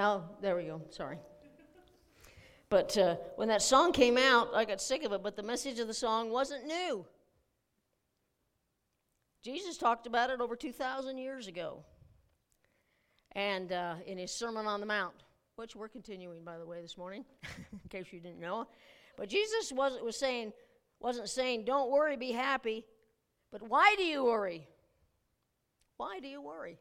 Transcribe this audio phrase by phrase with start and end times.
[0.00, 0.80] Now, there we go.
[0.88, 1.18] Sorry.
[2.70, 5.78] But uh, when that song came out, I got sick of it, but the message
[5.78, 7.04] of the song wasn't new.
[9.42, 11.84] Jesus talked about it over 2,000 years ago.
[13.32, 15.12] And uh, in his Sermon on the Mount,
[15.56, 17.26] which we're continuing, by the way, this morning,
[17.70, 18.68] in case you didn't know.
[19.18, 20.54] But Jesus was, was saying,
[20.98, 22.86] wasn't saying, don't worry, be happy.
[23.52, 24.66] But why do you worry?
[25.98, 26.78] Why do you worry?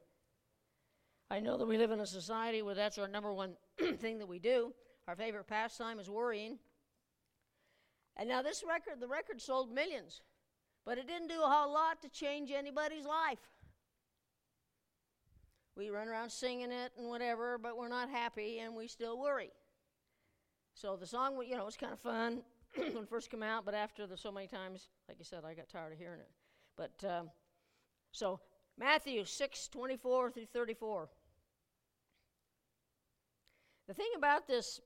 [1.31, 3.53] I know that we live in a society where that's our number one
[3.99, 4.73] thing that we do.
[5.07, 6.57] Our favorite pastime is worrying.
[8.17, 10.21] And now this record, the record sold millions,
[10.85, 13.39] but it didn't do a whole lot to change anybody's life.
[15.75, 19.51] We run around singing it and whatever, but we're not happy and we still worry.
[20.73, 22.41] So the song, you know, was kind of fun
[22.75, 25.53] when it first came out, but after the so many times, like I said, I
[25.53, 26.29] got tired of hearing it.
[26.75, 27.29] But um,
[28.11, 28.39] so
[28.77, 31.09] Matthew 6 24 through 34.
[33.89, 34.79] The thing about this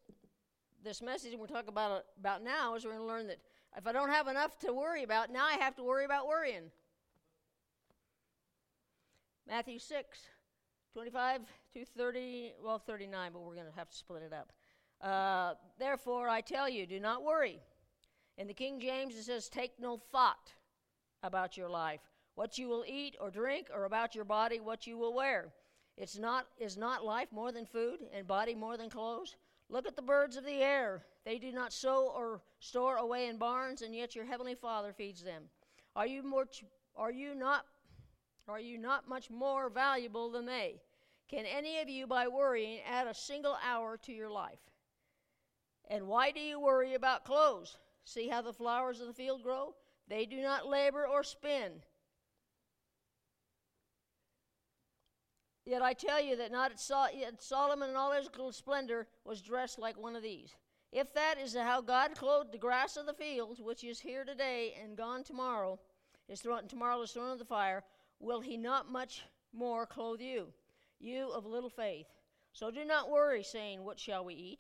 [0.81, 3.39] this message we're talking about about now is we're going to learn that
[3.75, 6.71] if I don't have enough to worry about, now I have to worry about worrying.
[9.45, 10.19] Matthew 6,
[10.93, 11.41] 25
[11.73, 14.53] to 30, well, 39, but we're going to have to split it up.
[15.01, 17.59] Uh, Therefore, I tell you, do not worry.
[18.37, 20.53] In the King James, it says, Take no thought
[21.23, 21.99] about your life,
[22.35, 25.51] what you will eat or drink, or about your body, what you will wear.
[25.97, 29.35] It's not, is not life more than food, and body more than clothes?
[29.69, 31.05] Look at the birds of the air.
[31.25, 35.23] They do not sow or store away in barns, and yet your heavenly Father feeds
[35.23, 35.43] them.
[35.95, 36.45] Are you more
[36.95, 37.65] are you not
[38.47, 40.81] are you not much more valuable than they?
[41.29, 44.59] Can any of you by worrying add a single hour to your life?
[45.89, 47.77] And why do you worry about clothes?
[48.03, 49.75] See how the flowers of the field grow?
[50.07, 51.81] They do not labor or spin.
[55.65, 56.73] Yet I tell you that not
[57.15, 60.55] yet Solomon in all his splendor was dressed like one of these.
[60.91, 64.75] If that is how God clothed the grass of the field, which is here today
[64.81, 65.79] and gone tomorrow,
[66.27, 67.83] is thrown tomorrow is thrown in the fire,
[68.19, 69.23] will He not much
[69.53, 70.53] more clothe you,
[70.99, 72.07] you of little faith?
[72.51, 74.59] So do not worry, saying, What shall we eat,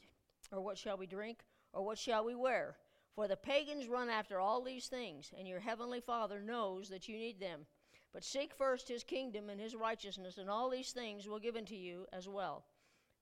[0.51, 2.77] or what shall we drink, or what shall we wear?
[3.13, 7.17] For the pagans run after all these things, and your heavenly Father knows that you
[7.17, 7.67] need them.
[8.13, 11.75] But seek first his kingdom and his righteousness, and all these things will given to
[11.75, 12.63] you as well.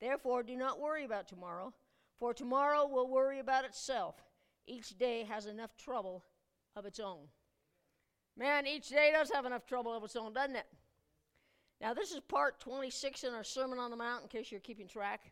[0.01, 1.73] Therefore, do not worry about tomorrow,
[2.19, 4.15] for tomorrow will worry about itself.
[4.67, 6.23] Each day has enough trouble
[6.75, 7.29] of its own.
[8.37, 10.67] Man, each day does have enough trouble of its own, doesn't it?
[11.79, 14.87] Now, this is part 26 in our Sermon on the Mount, in case you're keeping
[14.87, 15.31] track.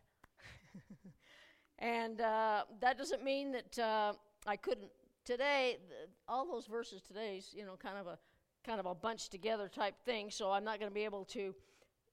[1.78, 4.12] and uh, that doesn't mean that uh,
[4.46, 4.90] I couldn't.
[5.24, 5.78] Today,
[6.26, 8.18] all those verses today is, you know, kind of a
[8.64, 11.54] kind of a bunch together type thing, so I'm not going to be able to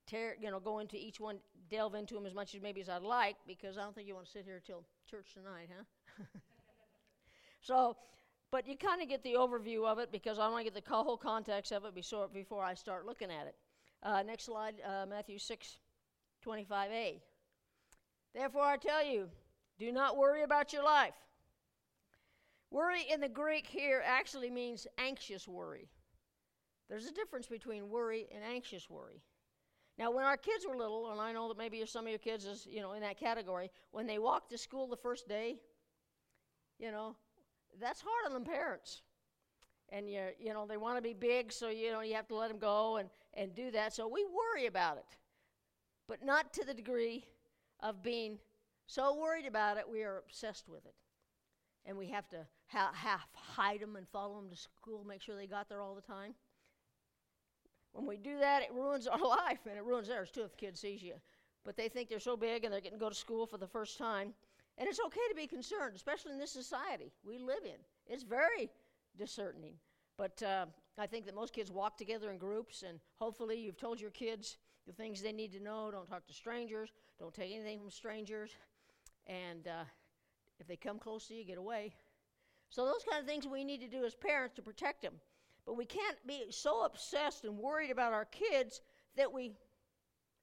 [0.08, 1.38] tear, you know, go into each one,
[1.70, 4.16] delve into them as much as maybe as I'd like, because I don't think you
[4.16, 6.24] want to sit here till church tonight, huh?
[7.62, 7.98] so,
[8.52, 10.90] but you kind of get the overview of it because I want to get the
[10.90, 13.56] whole context of it before, I start looking at it.
[14.04, 15.78] Uh, next slide, uh, Matthew 6,
[16.46, 17.20] 25a.
[18.34, 19.28] Therefore, I tell you,
[19.80, 21.16] do not worry about your life.
[22.70, 25.90] Worry in the Greek here actually means anxious worry.
[26.90, 29.22] There's a difference between worry and anxious worry.
[29.98, 32.46] Now, when our kids were little, and I know that maybe some of your kids
[32.46, 35.60] is, you know, in that category, when they walked to school the first day,
[36.78, 37.16] you know,
[37.80, 39.02] that's hard on them parents.
[39.90, 42.36] And you, you know, they want to be big, so you know you have to
[42.36, 43.94] let them go and, and do that.
[43.94, 45.18] So we worry about it,
[46.08, 47.26] but not to the degree
[47.80, 48.38] of being
[48.86, 50.96] so worried about it we are obsessed with it,
[51.86, 55.36] and we have to ha- half hide them and follow them to school, make sure
[55.36, 56.34] they got there all the time.
[57.98, 60.58] When we do that, it ruins our life, and it ruins theirs too if the
[60.58, 61.16] kid sees you.
[61.66, 63.66] But they think they're so big and they're getting to go to school for the
[63.66, 64.36] first time.
[64.78, 67.80] And it's okay to be concerned, especially in this society we live in.
[68.06, 68.70] It's very
[69.18, 69.74] discerning.
[70.16, 70.68] But uh,
[71.00, 74.58] I think that most kids walk together in groups, and hopefully you've told your kids
[74.86, 75.90] the things they need to know.
[75.90, 76.92] Don't talk to strangers.
[77.20, 78.52] Don't take anything from strangers.
[79.26, 79.86] And uh,
[80.60, 81.96] if they come close to you, get away.
[82.70, 85.16] So those kind of things we need to do as parents to protect them.
[85.68, 88.82] But we can't be so obsessed and worried about our kids
[89.18, 89.52] that we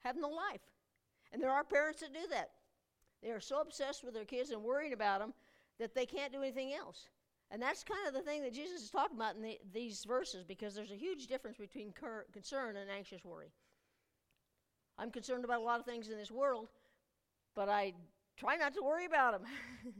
[0.05, 0.61] have no life.
[1.33, 2.51] And there are parents that do that.
[3.23, 5.33] They are so obsessed with their kids and worried about them
[5.79, 7.09] that they can't do anything else.
[7.51, 10.45] And that's kind of the thing that Jesus is talking about in the, these verses
[10.45, 13.51] because there's a huge difference between cur- concern and anxious worry.
[14.99, 16.69] I'm concerned about a lot of things in this world,
[17.55, 17.95] but I
[18.37, 19.51] try not to worry about them.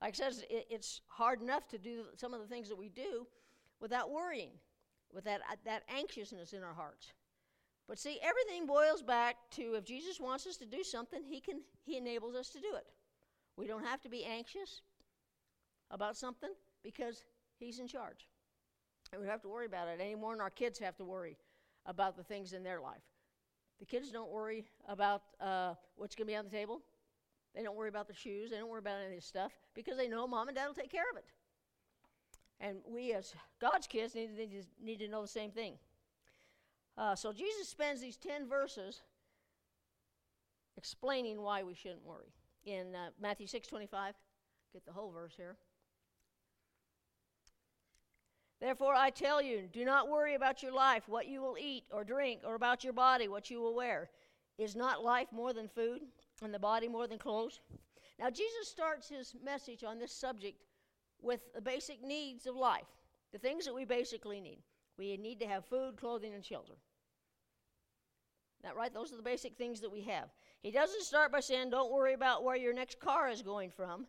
[0.00, 2.88] like I said, it, it's hard enough to do some of the things that we
[2.88, 3.26] do
[3.80, 4.50] without worrying
[5.12, 7.12] with that, uh, that anxiousness in our hearts.
[7.88, 11.62] But see, everything boils back to if Jesus wants us to do something, he can
[11.84, 12.86] he enables us to do it.
[13.56, 14.82] We don't have to be anxious
[15.90, 16.50] about something
[16.82, 17.24] because
[17.58, 18.28] he's in charge.
[19.10, 21.38] And we don't have to worry about it anymore, and our kids have to worry
[21.86, 23.02] about the things in their life.
[23.80, 26.82] The kids don't worry about uh, what's going to be on the table.
[27.54, 28.50] They don't worry about the shoes.
[28.50, 30.74] They don't worry about any of this stuff because they know mom and dad will
[30.74, 31.24] take care of it.
[32.60, 35.74] And we, as God's kids, need, to, need to know the same thing.
[36.96, 39.02] Uh, so Jesus spends these 10 verses
[40.76, 42.32] explaining why we shouldn't worry.
[42.64, 44.14] In uh, Matthew 6 25,
[44.72, 45.56] get the whole verse here.
[48.60, 52.02] Therefore, I tell you, do not worry about your life, what you will eat or
[52.02, 54.10] drink, or about your body, what you will wear.
[54.58, 56.00] Is not life more than food,
[56.42, 57.60] and the body more than clothes?
[58.18, 60.60] Now, Jesus starts his message on this subject
[61.20, 62.86] with the basic needs of life,
[63.32, 64.62] the things that we basically need.
[64.96, 66.74] We need to have food, clothing, and shelter.
[68.62, 68.92] That right?
[68.92, 70.28] Those are the basic things that we have.
[70.62, 74.08] He doesn't start by saying, "Don't worry about where your next car is going from,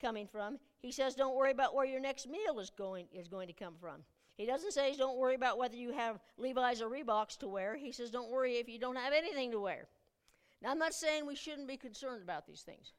[0.00, 3.48] coming from." He says, "Don't worry about where your next meal is going is going
[3.48, 4.04] to come from."
[4.36, 7.90] He doesn't say, "Don't worry about whether you have Levi's or Reeboks to wear." He
[7.90, 9.88] says, "Don't worry if you don't have anything to wear."
[10.62, 12.92] Now, I'm not saying we shouldn't be concerned about these things.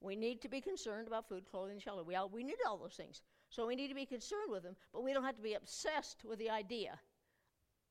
[0.00, 2.04] We need to be concerned about food, clothing, shelter.
[2.04, 3.22] We, all, we need all those things.
[3.50, 6.24] So we need to be concerned with them, but we don't have to be obsessed
[6.24, 6.98] with the idea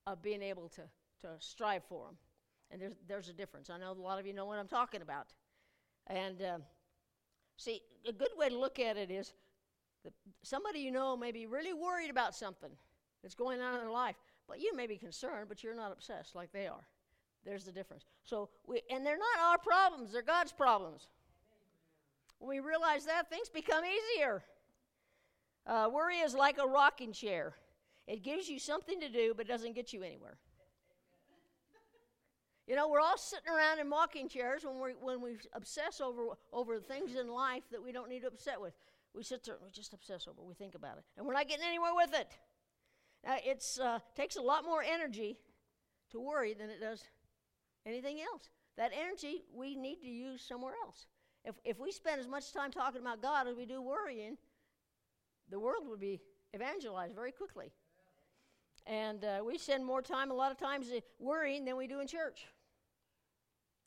[0.06, 0.84] of being able to,
[1.22, 2.18] to strive for them.
[2.72, 3.70] And there's, there's a difference.
[3.70, 5.28] I know a lot of you know what I'm talking about.
[6.08, 6.58] And uh,
[7.58, 9.34] see, a good way to look at it is
[10.04, 10.14] that
[10.44, 12.72] somebody you know may be really worried about something
[13.22, 14.16] that's going on in their life,
[14.48, 16.88] but you may be concerned, but you're not obsessed like they are.
[17.46, 18.06] There's the difference.
[18.24, 21.08] So, we, and they're not our problems, they're God's problems.
[22.40, 24.44] When we realize that, things become easier.
[25.66, 27.56] Uh, worry is like a rocking chair.
[28.08, 30.38] It gives you something to do, but doesn't get you anywhere.
[32.68, 36.38] You know, we're all sitting around in rocking chairs when we when we obsess over
[36.52, 38.74] over things in life that we don't need to upset with.
[39.14, 40.42] We sit there and we just obsess over.
[40.42, 42.28] We think about it, and we're not getting anywhere with it.
[43.26, 45.38] Now, it uh, takes a lot more energy
[46.12, 47.04] to worry than it does
[47.86, 48.50] anything else.
[48.78, 51.08] That energy we need to use somewhere else.
[51.48, 54.38] If, if we spend as much time talking about God as we do worrying,
[55.50, 56.20] the world would be
[56.54, 57.72] evangelized very quickly.
[58.86, 62.02] And uh, we spend more time, a lot of times, uh, worrying than we do
[62.02, 62.48] in church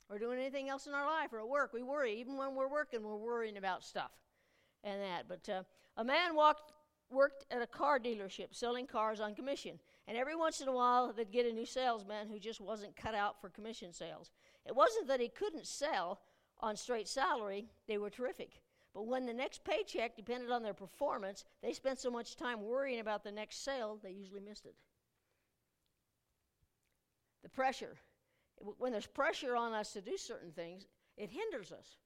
[0.09, 1.75] or doing anything else in our life or at work.
[1.75, 2.19] We worry.
[2.19, 4.11] Even when we're working, we're worrying about stuff
[4.83, 5.29] and that.
[5.29, 5.63] But uh,
[5.99, 6.73] a man walked,
[7.11, 9.79] worked at a car dealership selling cars on commission.
[10.09, 13.15] And every once in a while, they'd get a new salesman who just wasn't cut
[13.15, 14.31] out for commission sales.
[14.65, 16.21] It wasn't that he couldn't sell
[16.63, 18.61] on straight salary, they were terrific.
[18.95, 23.01] But when the next paycheck depended on their performance, they spent so much time worrying
[23.01, 24.75] about the next sale, they usually missed it.
[27.43, 27.97] The pressure.
[28.79, 30.87] When there's pressure on us to do certain things,
[31.17, 31.97] it hinders us.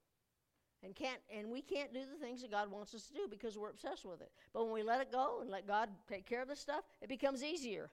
[0.84, 3.56] And, can't, and we can't do the things that God wants us to do because
[3.56, 4.30] we're obsessed with it.
[4.52, 7.08] But when we let it go and let God take care of the stuff, it
[7.08, 7.90] becomes easier.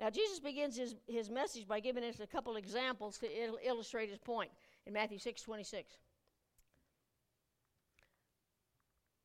[0.00, 4.10] Now, Jesus begins his, his message by giving us a couple examples to il- illustrate
[4.10, 4.50] his point
[4.86, 5.98] in Matthew 6 26.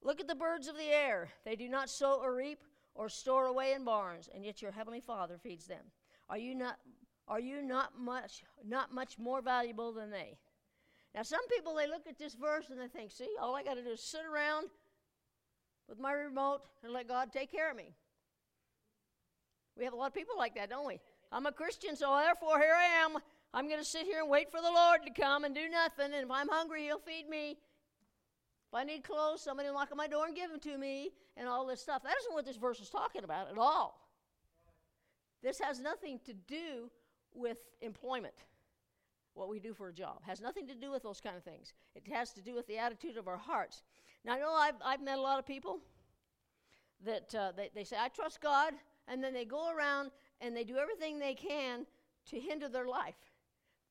[0.03, 1.29] Look at the birds of the air.
[1.43, 2.59] They do not sow or reap
[2.95, 5.83] or store away in barns, and yet your heavenly Father feeds them.
[6.29, 6.77] Are you not
[7.27, 10.37] are you not much not much more valuable than they?
[11.13, 13.75] Now some people they look at this verse and they think, see, all I got
[13.75, 14.67] to do is sit around
[15.89, 17.93] with my remote and let God take care of me.
[19.77, 20.99] We have a lot of people like that, don't we?
[21.31, 23.17] I'm a Christian, so therefore here I am.
[23.57, 26.13] I'm going to sit here and wait for the Lord to come and do nothing.
[26.13, 27.57] And if I'm hungry, He'll feed me.
[28.67, 31.09] If I need clothes, somebody will knock on my door and give them to me,
[31.35, 32.03] and all this stuff.
[32.03, 34.07] That isn't what this verse is talking about at all.
[35.41, 36.91] This has nothing to do
[37.33, 38.35] with employment,
[39.33, 40.19] what we do for a job.
[40.27, 41.73] Has nothing to do with those kind of things.
[41.95, 43.81] It has to do with the attitude of our hearts.
[44.23, 45.79] Now, I know I've, I've met a lot of people
[47.03, 48.73] that uh, they, they say, I trust God,
[49.07, 50.11] and then they go around
[50.41, 51.87] and they do everything they can
[52.29, 53.15] to hinder their life.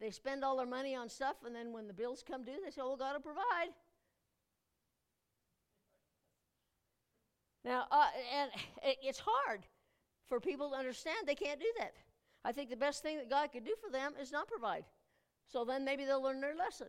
[0.00, 2.70] They spend all their money on stuff, and then when the bills come due, they
[2.70, 3.72] say, "Well, God will provide."
[7.64, 8.50] Now, uh, and
[8.84, 9.66] it, it's hard
[10.26, 11.94] for people to understand they can't do that.
[12.44, 14.84] I think the best thing that God could do for them is not provide.
[15.48, 16.88] So then maybe they'll learn their lesson,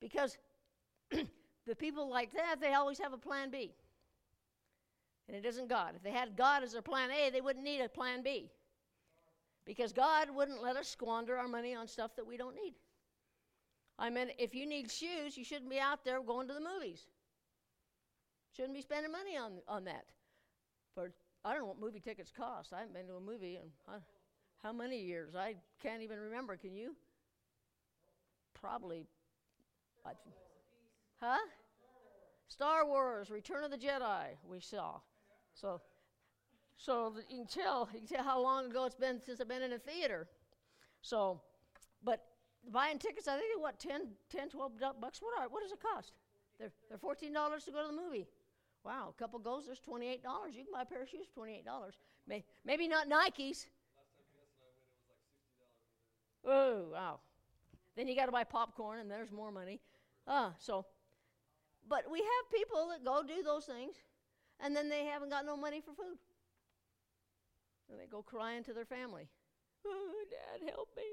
[0.00, 0.36] because
[1.10, 3.72] the people like that they always have a plan B,
[5.28, 5.94] and it isn't God.
[5.96, 8.50] If they had God as their plan A, they wouldn't need a plan B.
[9.68, 12.72] Because God wouldn't let us squander our money on stuff that we don't need.
[13.98, 17.02] I mean, if you need shoes, you shouldn't be out there going to the movies.
[18.56, 20.06] Shouldn't be spending money on, on that.
[20.94, 21.12] For
[21.44, 22.72] I don't know what movie tickets cost.
[22.72, 23.92] I haven't been to a movie in
[24.62, 25.34] How many years?
[25.36, 26.56] I can't even remember.
[26.56, 26.96] Can you?
[28.58, 29.06] Probably.
[31.20, 31.36] Huh?
[32.48, 35.00] Star Wars, Return of the Jedi, we saw.
[35.52, 35.82] So,
[36.78, 39.62] so you can tell you can tell how long ago it's been since I've been
[39.62, 40.26] in a theater.
[41.02, 41.40] So,
[42.02, 42.24] but
[42.72, 45.20] buying tickets, I think what 10, 10 12 bucks.
[45.20, 46.12] What are what does it cost?
[46.58, 48.26] They're they're fourteen dollars to go to the movie.
[48.84, 50.54] Wow, a couple goes, there's twenty eight dollars.
[50.56, 51.94] You can buy a pair of shoes for twenty eight dollars.
[52.26, 53.66] May, maybe not Nikes.
[56.46, 57.20] Oh wow!
[57.96, 59.80] Then you got to buy popcorn, and there's more money.
[60.26, 60.86] Ah, so
[61.88, 63.94] but we have people that go do those things,
[64.60, 66.18] and then they haven't got no money for food.
[67.90, 69.28] And they go crying to their family,
[69.86, 71.04] Oh, Dad, help me.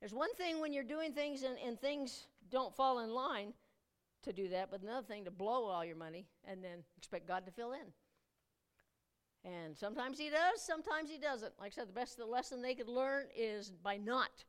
[0.00, 3.52] There's one thing when you're doing things and, and things don't fall in line
[4.22, 7.46] to do that, but another thing to blow all your money and then expect God
[7.46, 7.92] to fill in.
[9.44, 11.52] And sometimes He does, sometimes He doesn't.
[11.60, 14.44] Like I said, the best the lesson they could learn is by not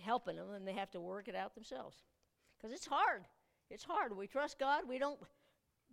[0.00, 1.96] helping them, and they have to work it out themselves.
[2.58, 3.24] Because it's hard.
[3.70, 4.16] It's hard.
[4.16, 4.82] We trust God.
[4.88, 5.18] We don't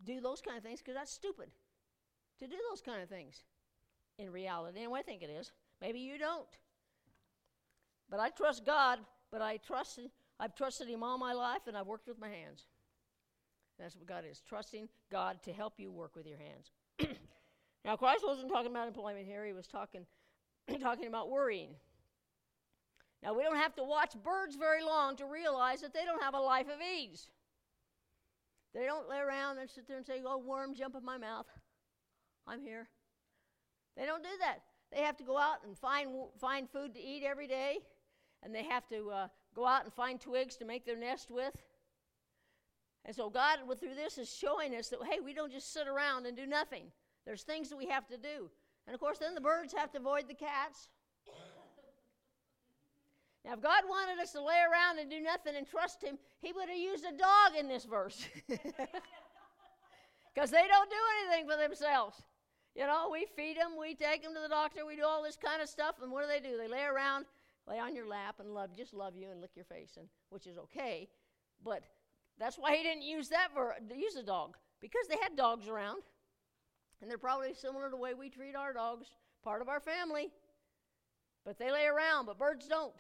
[0.03, 1.49] do those kind of things because that's stupid
[2.39, 3.43] to do those kind of things
[4.17, 4.83] in reality.
[4.83, 5.51] And I think it is.
[5.81, 6.47] Maybe you don't.
[8.09, 8.99] But I trust God,
[9.31, 9.99] but I trust
[10.39, 12.65] I've trusted him all my life and I've worked with my hands.
[13.79, 14.41] That's what God is.
[14.47, 16.71] Trusting God to help you work with your hands.
[17.85, 20.05] now Christ wasn't talking about employment here, he was talking
[20.81, 21.69] talking about worrying.
[23.23, 26.35] Now, we don't have to watch birds very long to realize that they don't have
[26.35, 27.29] a life of ease.
[28.73, 31.45] They don't lay around and sit there and say, Oh, worm, jump in my mouth.
[32.47, 32.87] I'm here.
[33.97, 34.59] They don't do that.
[34.91, 37.79] They have to go out and find, find food to eat every day,
[38.43, 41.55] and they have to uh, go out and find twigs to make their nest with.
[43.03, 46.25] And so, God, through this, is showing us that, hey, we don't just sit around
[46.25, 46.85] and do nothing.
[47.25, 48.49] There's things that we have to do.
[48.85, 50.89] And of course, then the birds have to avoid the cats.
[53.45, 56.51] Now, if God wanted us to lay around and do nothing and trust Him, He
[56.51, 58.27] would have used a dog in this verse.
[60.37, 62.21] Because they don't do anything for themselves.
[62.77, 65.35] You know, we feed them, we take them to the doctor, we do all this
[65.35, 66.57] kind of stuff, and what do they do?
[66.57, 67.25] They lay around,
[67.67, 70.45] lay on your lap, and love, just love you and lick your face, and which
[70.45, 71.09] is okay.
[71.63, 71.81] But
[72.37, 76.03] that's why He didn't use that ver- use a dog because they had dogs around,
[77.01, 79.07] and they're probably similar to the way we treat our dogs,
[79.43, 80.29] part of our family.
[81.43, 82.93] But they lay around, but birds don't.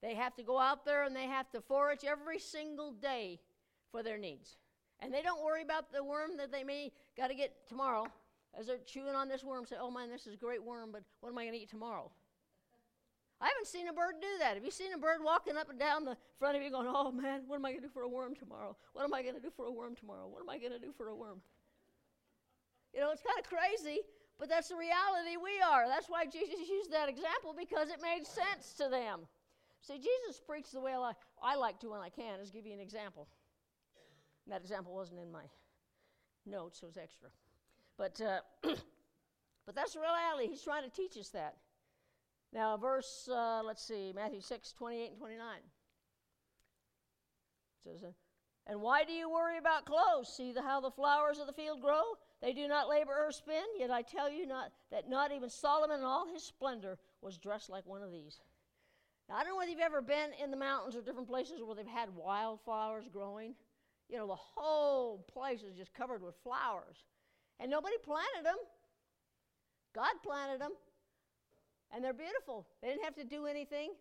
[0.00, 3.40] They have to go out there and they have to forage every single day
[3.90, 4.56] for their needs.
[5.00, 8.06] And they don't worry about the worm that they may got to get tomorrow.
[8.58, 11.02] As they're chewing on this worm, say, oh man, this is a great worm, but
[11.20, 12.10] what am I going to eat tomorrow?
[13.40, 14.54] I haven't seen a bird do that.
[14.54, 17.10] Have you seen a bird walking up and down the front of you going, oh
[17.10, 18.76] man, what am I going to do for a worm tomorrow?
[18.92, 20.28] What am I going to do for a worm tomorrow?
[20.28, 21.40] What am I going to do for a worm?
[22.94, 24.00] You know, it's kind of crazy,
[24.38, 25.88] but that's the reality we are.
[25.88, 29.26] That's why Jesus used that example because it made sense to them.
[29.82, 32.72] See, Jesus preached the way I, I like to when I can, is give you
[32.72, 33.28] an example.
[34.46, 35.44] And that example wasn't in my
[36.46, 37.28] notes, it was extra.
[37.96, 38.40] But, uh,
[39.66, 40.48] but that's the reality.
[40.48, 41.56] He's trying to teach us that.
[42.52, 45.46] Now, verse, uh, let's see, Matthew 6, 28 and 29.
[47.86, 48.14] It says,
[48.66, 50.32] And why do you worry about clothes?
[50.34, 52.02] See the, how the flowers of the field grow?
[52.40, 55.98] They do not labor or spin, yet I tell you not, that not even Solomon
[55.98, 58.40] in all his splendor was dressed like one of these.
[59.28, 61.74] Now, I don't know whether you've ever been in the mountains or different places where
[61.74, 63.54] they've had wildflowers growing.
[64.08, 67.02] You know, the whole place is just covered with flowers.
[67.60, 68.56] And nobody planted them,
[69.94, 70.72] God planted them.
[71.94, 72.66] And they're beautiful.
[72.82, 73.92] They didn't have to do anything.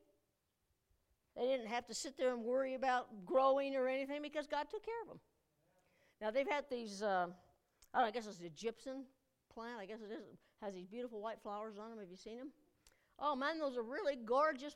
[1.35, 4.83] They didn't have to sit there and worry about growing or anything because God took
[4.83, 5.19] care of them.
[6.21, 7.27] Now, they've had these, uh,
[7.93, 9.05] I, know, I guess it's the gypsum
[9.53, 9.79] plant.
[9.79, 10.27] I guess it is.
[10.27, 11.99] It has these beautiful white flowers on them.
[11.99, 12.51] Have you seen them?
[13.19, 14.75] Oh, man, those are really gorgeous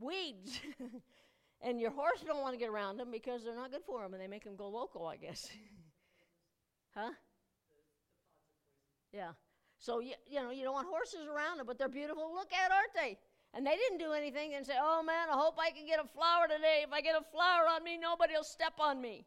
[0.00, 0.60] weeds.
[1.60, 4.14] and your horse don't want to get around them because they're not good for them
[4.14, 5.48] and they make them go local, I guess.
[6.96, 7.10] huh?
[9.12, 9.32] Yeah.
[9.78, 12.70] So, you, you know, you don't want horses around them, but they're beautiful look at,
[12.70, 13.18] aren't they?
[13.54, 16.06] And they didn't do anything and say, oh man, I hope I can get a
[16.06, 16.84] flower today.
[16.84, 19.24] If I get a flower on me, nobody will step on me.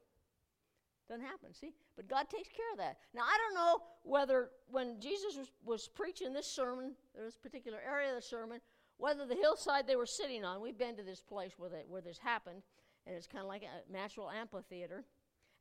[1.10, 1.74] Doesn't happen, see?
[1.98, 2.98] But God takes care of that.
[3.14, 8.10] Now, I don't know whether when Jesus was, was preaching this sermon, this particular area
[8.10, 8.62] of the sermon,
[8.98, 12.02] whether the hillside they were sitting on, we've been to this place where, they, where
[12.02, 12.62] this happened,
[13.06, 15.04] and it's kind of like a natural amphitheater.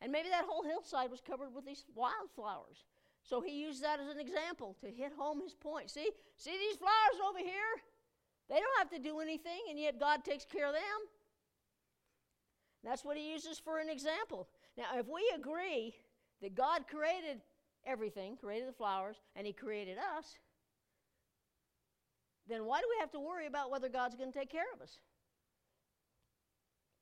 [0.00, 2.84] And maybe that whole hillside was covered with these wildflowers.
[3.22, 5.90] So he used that as an example to hit home his point.
[5.90, 7.82] See, see these flowers over here?
[8.48, 11.00] They don't have to do anything, and yet God takes care of them.
[12.84, 14.48] That's what he uses for an example.
[14.76, 15.94] Now, if we agree
[16.40, 17.40] that God created
[17.86, 20.36] everything, created the flowers, and he created us,
[22.48, 24.82] then why do we have to worry about whether God's going to take care of
[24.82, 24.98] us?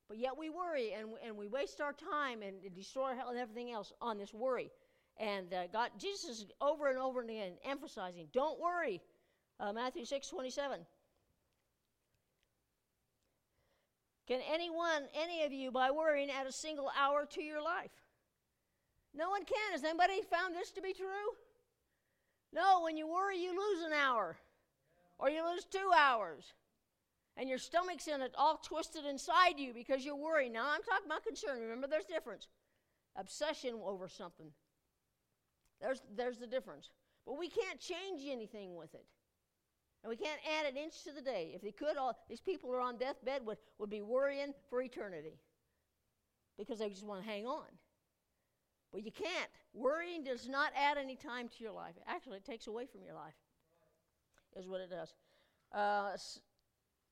[0.07, 3.39] But yet we worry and, and we waste our time and destroy our health and
[3.39, 4.69] everything else on this worry.
[5.19, 9.01] And uh, God, Jesus is over and over and again emphasizing, don't worry.
[9.59, 10.79] Uh, Matthew 6 27.
[14.27, 17.91] Can anyone, any of you, by worrying, add a single hour to your life?
[19.13, 19.73] No one can.
[19.73, 21.05] Has anybody found this to be true?
[22.53, 24.37] No, when you worry, you lose an hour
[25.19, 26.53] or you lose two hours.
[27.37, 30.51] And your stomach's in it all twisted inside you because you're worried.
[30.51, 31.61] Now, I'm talking about concern.
[31.61, 32.47] Remember, there's difference.
[33.15, 34.51] Obsession over something.
[35.81, 36.89] There's, there's the difference.
[37.25, 39.05] But we can't change anything with it.
[40.03, 41.51] And we can't add an inch to the day.
[41.53, 44.81] If they could, all these people who are on deathbed would, would be worrying for
[44.81, 45.37] eternity
[46.57, 47.67] because they just want to hang on.
[48.91, 49.49] But you can't.
[49.73, 51.93] Worrying does not add any time to your life.
[52.07, 53.35] Actually, it takes away from your life,
[54.57, 55.13] is what it does.
[55.71, 56.17] Uh,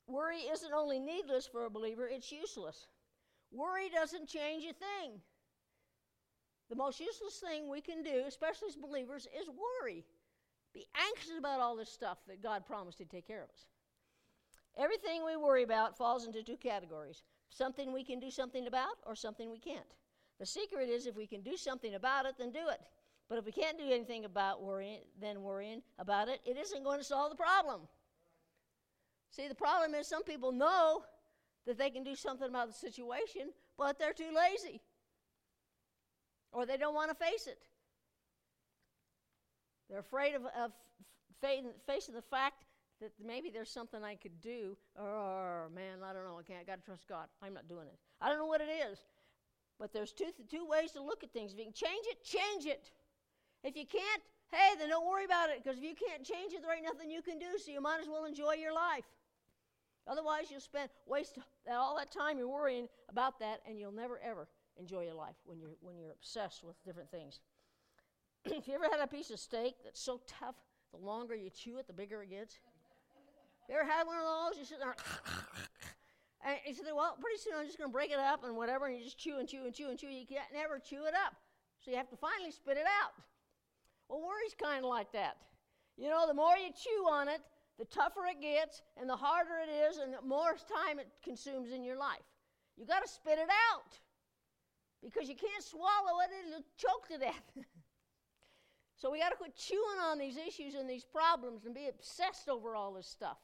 [0.07, 2.87] worry isn't only needless for a believer, it's useless.
[3.51, 5.21] Worry doesn't change a thing.
[6.69, 10.05] The most useless thing we can do, especially as believers, is worry.
[10.73, 13.65] Be anxious about all this stuff that God promised to take care of us.
[14.77, 19.15] Everything we worry about falls into two categories something we can do something about, or
[19.15, 19.95] something we can't.
[20.39, 22.79] The secret is if we can do something about it, then do it.
[23.27, 26.99] But if we can't do anything about worrying, then worrying about it, it isn't going
[26.99, 27.81] to solve the problem.
[29.31, 31.03] See, the problem is some people know
[31.67, 34.81] that they can do something about the situation, but they're too lazy.
[36.51, 37.59] Or they don't want to face it.
[39.89, 40.71] They're afraid of, of
[41.41, 42.65] facing the fact
[43.01, 46.63] that maybe there's something I could do, or, man, I don't know, I can't, I
[46.63, 47.27] got to trust God.
[47.41, 47.97] I'm not doing it.
[48.21, 48.99] I don't know what it is.
[49.79, 51.53] But there's two, two ways to look at things.
[51.53, 52.91] If you can change it, change it.
[53.63, 56.61] If you can't, hey, then don't worry about it, because if you can't change it,
[56.61, 59.05] there ain't nothing you can do, so you might as well enjoy your life.
[60.05, 61.37] Otherwise, you'll spend waste
[61.71, 64.47] all that time you're worrying about that, and you'll never ever
[64.79, 67.39] enjoy your life when you're when you're obsessed with different things.
[68.45, 70.55] if you ever had a piece of steak that's so tough,
[70.91, 72.59] the longer you chew it, the bigger it gets?
[73.67, 74.57] You ever had one of those?
[74.57, 74.95] You sit there,
[76.45, 78.87] and you say, well, pretty soon I'm just going to break it up and whatever,
[78.87, 80.07] and you just chew and chew and chew and chew.
[80.07, 81.35] You can't never chew it up.
[81.79, 83.13] So you have to finally spit it out.
[84.07, 85.37] Well, worry's kind of like that.
[85.97, 87.41] You know, the more you chew on it,
[87.77, 91.71] the tougher it gets, and the harder it is, and the more time it consumes
[91.71, 92.25] in your life.
[92.75, 93.99] You got to spit it out
[95.03, 97.51] because you can't swallow it; it'll choke to death.
[98.99, 102.49] So we got to quit chewing on these issues and these problems and be obsessed
[102.49, 103.37] over all this stuff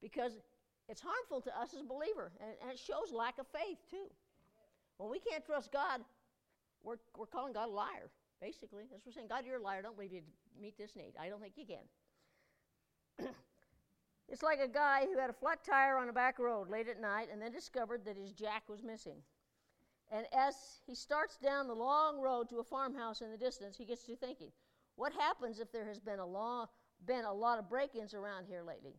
[0.00, 0.40] because
[0.88, 4.08] it's harmful to us as a believer and, and it shows lack of faith too.
[4.96, 6.00] When we can't trust God,
[6.82, 8.84] we're, we're calling God a liar, basically.
[8.94, 9.82] As we're saying, God, you're a liar.
[9.82, 10.22] Don't believe you
[10.60, 11.12] meet this need.
[11.20, 13.26] I don't think you can.
[14.28, 17.00] it's like a guy who had a flat tire on a back road late at
[17.00, 19.18] night and then discovered that his jack was missing.
[20.12, 20.54] And as
[20.86, 24.16] he starts down the long road to a farmhouse in the distance, he gets to
[24.16, 24.52] thinking,
[24.96, 26.68] what happens if there has been a, law,
[27.06, 28.92] been a lot of break ins around here lately?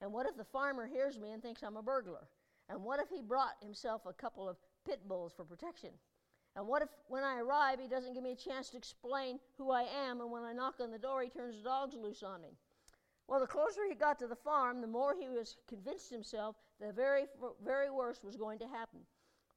[0.00, 2.28] And what if the farmer hears me and thinks I'm a burglar?
[2.68, 4.56] And what if he brought himself a couple of
[4.86, 5.90] pit bulls for protection?
[6.54, 9.72] And what if when I arrive, he doesn't give me a chance to explain who
[9.72, 12.42] I am, and when I knock on the door, he turns the dogs loose on
[12.42, 12.56] me?
[13.26, 16.92] Well, the closer he got to the farm, the more he was convinced himself the
[16.92, 17.26] very,
[17.64, 19.00] very worst was going to happen.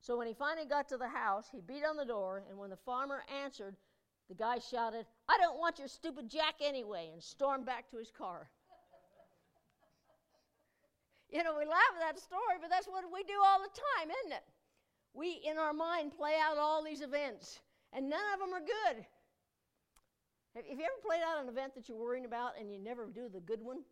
[0.04, 2.70] So when he finally got to the house, he beat on the door, and when
[2.70, 3.78] the farmer answered,
[4.28, 8.12] the guy shouted, I don't want your stupid jack anyway, and stormed back to his
[8.12, 8.50] car.
[11.32, 14.12] you know, we laugh at that story, but that's what we do all the time,
[14.24, 14.44] isn't it?
[15.14, 17.62] We, in our mind, play out all these events,
[17.94, 19.06] and none of them are good.
[20.54, 23.30] Have, you ever played out an event that you're worrying about and you never do
[23.34, 23.84] the good one?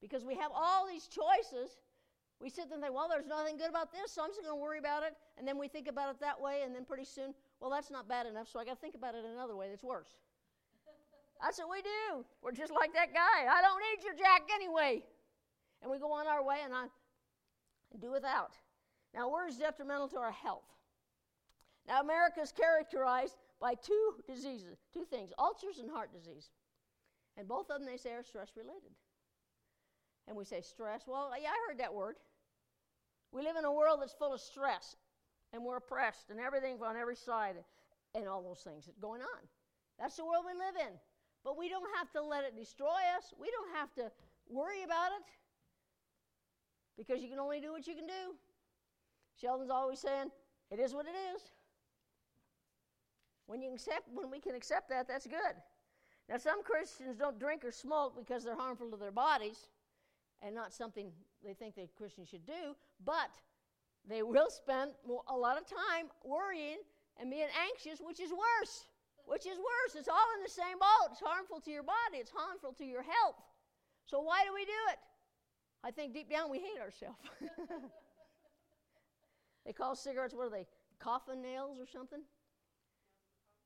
[0.00, 1.76] Because we have all these choices.
[2.40, 4.52] We sit there and think, well, there's nothing good about this, so I'm just going
[4.52, 5.16] to worry about it.
[5.38, 8.08] And then we think about it that way, and then pretty soon well, that's not
[8.08, 10.18] bad enough, so I got to think about it another way that's worse.
[11.42, 12.24] That's what we do.
[12.42, 13.46] We're just like that guy.
[13.48, 15.02] I don't need your jack anyway.
[15.82, 16.86] And we go on our way and I
[18.00, 18.52] do without.
[19.14, 20.64] Now, worry detrimental to our health.
[21.86, 26.50] Now, America is characterized by two diseases, two things ulcers and heart disease.
[27.36, 28.92] And both of them, they say, are stress related.
[30.28, 31.02] And we say stress.
[31.06, 32.16] Well, yeah, I heard that word.
[33.32, 34.96] We live in a world that's full of stress
[35.52, 37.56] and we're oppressed and everything on every side
[38.14, 39.40] and all those things that's going on.
[39.98, 40.94] That's the world we live in.
[41.44, 43.32] But we don't have to let it destroy us.
[43.38, 44.10] We don't have to
[44.48, 45.26] worry about it
[46.96, 48.34] because you can only do what you can do.
[49.40, 50.30] Sheldon's always saying,
[50.70, 51.42] it is what it is.
[53.46, 55.54] When you accept when we can accept that, that's good.
[56.28, 59.68] Now some Christians don't drink or smoke because they're harmful to their bodies.
[60.42, 61.10] And not something
[61.44, 63.30] they think that Christians should do, but
[64.08, 64.92] they will spend
[65.28, 66.78] a lot of time worrying
[67.18, 68.86] and being anxious, which is worse.
[69.24, 69.96] Which is worse.
[69.98, 71.10] It's all in the same boat.
[71.10, 73.36] It's harmful to your body, it's harmful to your health.
[74.04, 74.98] So, why do we do it?
[75.82, 77.18] I think deep down we hate ourselves.
[79.66, 80.66] they call cigarettes, what are they?
[80.98, 82.20] Coffin nails or something?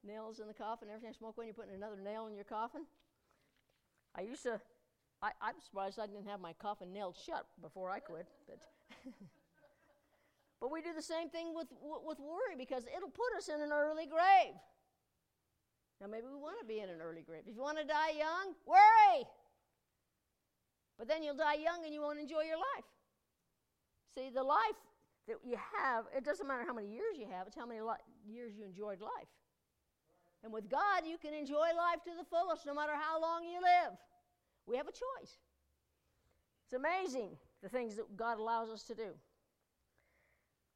[0.02, 0.88] Nails in the coffin.
[0.88, 2.87] Every time you smoke one, you're putting another nail in your coffin.
[4.14, 4.61] I used to,
[5.22, 8.26] I, I'm surprised I didn't have my coffin nailed shut before I quit.
[8.48, 8.59] But,
[10.61, 13.70] but we do the same thing with, with worry because it'll put us in an
[13.72, 14.56] early grave.
[16.00, 17.42] Now, maybe we want to be in an early grave.
[17.46, 19.28] If you want to die young, worry.
[20.98, 22.88] But then you'll die young and you won't enjoy your life.
[24.16, 24.80] See, the life
[25.28, 28.04] that you have, it doesn't matter how many years you have, it's how many li-
[28.26, 29.28] years you enjoyed life.
[30.42, 33.61] And with God, you can enjoy life to the fullest no matter how long you
[33.61, 33.92] live.
[34.66, 35.38] We have a choice.
[36.64, 37.31] It's amazing
[37.62, 39.11] the things that God allows us to do.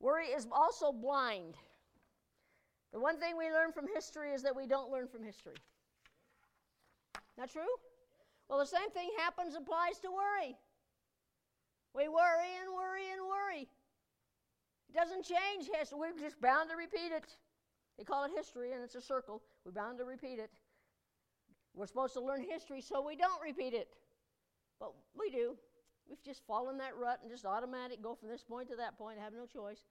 [0.01, 1.55] Worry is also blind.
[2.93, 5.55] The one thing we learn from history is that we don't learn from history.
[7.39, 7.63] Not true?
[8.49, 10.57] Well, the same thing happens, applies to worry.
[11.95, 13.69] We worry and worry and worry.
[14.89, 15.99] It doesn't change history.
[15.99, 17.25] We're just bound to repeat it.
[17.99, 19.43] They call it history, and it's a circle.
[19.65, 20.51] We're bound to repeat it.
[21.75, 23.89] We're supposed to learn history so we don't repeat it.
[24.79, 25.57] But we do.
[26.09, 29.19] We've just fallen that rut and just automatic go from this point to that point,
[29.19, 29.85] have no choice.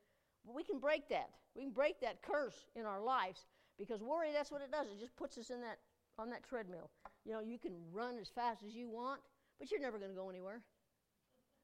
[0.46, 1.30] But we can break that.
[1.56, 3.46] We can break that curse in our lives
[3.78, 4.88] because worry, that's what it does.
[4.88, 5.80] It just puts us in that
[6.20, 6.90] on that treadmill.
[7.26, 9.20] You know, you can run as fast as you want,
[9.60, 10.62] but you're never going to go anywhere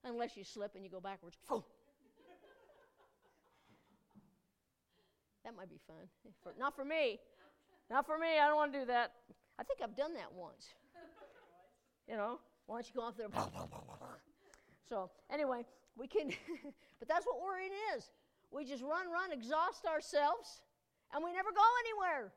[0.04, 1.38] unless you slip and you go backwards.
[5.44, 6.08] that might be fun.
[6.44, 7.20] For, not for me.
[7.90, 8.38] Not for me.
[8.40, 9.14] I don't want to do that.
[9.58, 10.74] I think I've done that once.
[12.08, 13.28] you know, why don't you go off there.
[14.88, 15.66] so, anyway,
[15.98, 16.30] we can,
[17.00, 18.12] but that's what worrying is.
[18.52, 20.62] We just run, run, exhaust ourselves,
[21.14, 22.32] and we never go anywhere.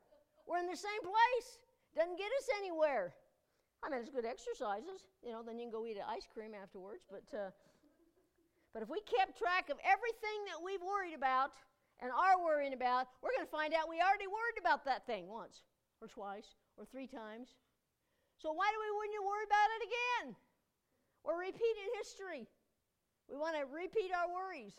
[0.47, 1.49] We're in the same place.
[1.95, 3.13] Doesn't get us anywhere.
[3.83, 5.43] I mean, it's good exercises, you know.
[5.43, 7.05] Then you can go eat ice cream afterwards.
[7.09, 7.51] But, uh,
[8.73, 11.53] but if we kept track of everything that we've worried about
[12.03, 15.31] and are worrying about, we're going to find out we already worried about that thing
[15.31, 15.63] once,
[16.03, 17.55] or twice, or three times.
[18.35, 20.35] So why do we wouldn't you worry about it again?
[21.23, 22.43] We're repeating history.
[23.31, 24.75] We want to repeat our worries.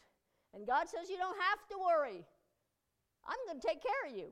[0.53, 2.21] And God says, You don't have to worry.
[3.25, 4.29] I'm going to take care of you.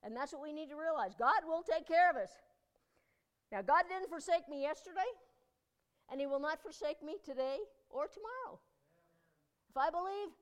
[0.00, 1.12] And that's what we need to realize.
[1.12, 2.32] God will take care of us.
[3.52, 5.12] Now, God didn't forsake me yesterday,
[6.08, 7.60] and He will not forsake me today
[7.92, 8.56] or tomorrow.
[9.68, 10.32] If I believe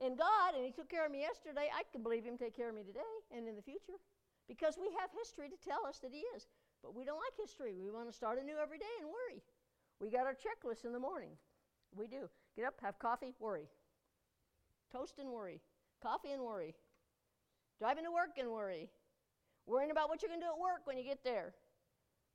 [0.00, 2.68] in God and He took care of me yesterday, I can believe Him take care
[2.68, 3.98] of me today and in the future
[4.48, 6.46] because we have history to tell us that He is.
[6.82, 7.76] But we don't like history.
[7.80, 9.40] We want to start anew every day and worry.
[10.00, 11.30] We got our checklist in the morning.
[11.96, 12.28] We do.
[12.56, 13.68] Get up, have coffee, worry.
[14.92, 15.60] Toast and worry.
[16.02, 16.74] Coffee and worry.
[17.78, 18.90] Driving to work and worry.
[19.66, 21.54] Worrying about what you're going to do at work when you get there.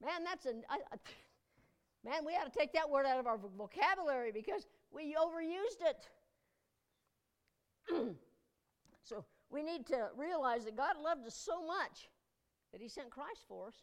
[0.02, 0.54] Man, that's a.
[0.70, 0.98] I, I,
[2.04, 6.10] man, we ought to take that word out of our vocabulary because we overused it.
[9.04, 12.10] so we need to realize that God loved us so much
[12.72, 13.76] that He sent Christ for us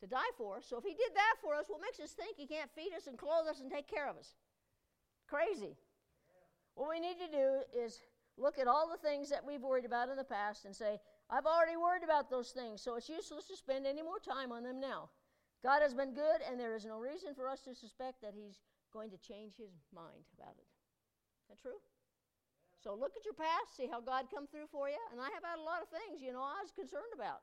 [0.00, 0.66] to die for us.
[0.68, 3.06] So if He did that for us, what makes us think He can't feed us
[3.06, 4.34] and clothe us and take care of us?
[5.28, 5.76] Crazy.
[6.74, 8.00] What we need to do is
[8.36, 11.44] look at all the things that we've worried about in the past and say, I've
[11.44, 14.80] already worried about those things, so it's useless to spend any more time on them
[14.80, 15.10] now.
[15.62, 18.60] God has been good, and there is no reason for us to suspect that He's
[18.92, 20.64] going to change His mind about it.
[21.42, 21.78] Is that true?
[22.78, 25.00] So look at your past, see how God come through for you.
[25.10, 27.42] And I have had a lot of things, you know, I was concerned about.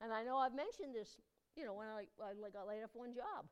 [0.00, 1.20] And I know I've mentioned this,
[1.52, 3.44] you know, when I, I got laid off one job.